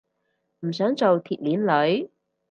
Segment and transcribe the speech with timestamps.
[0.61, 1.59] 唔想做鐵鏈
[1.97, 2.09] 女